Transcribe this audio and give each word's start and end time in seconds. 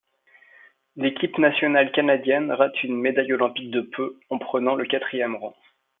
L'équipe 0.95 1.37
nationale 1.37 1.91
canadienne 1.91 2.51
rate 2.51 2.81
une 2.83 2.99
médaille 2.99 3.33
olympique 3.33 3.69
de 3.69 3.81
peu, 3.81 4.19
en 4.31 4.39
prenant 4.39 4.73
le 4.73 4.85
quatrième 4.87 5.35
rang. 5.35 5.53